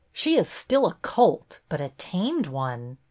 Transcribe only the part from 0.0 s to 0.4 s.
She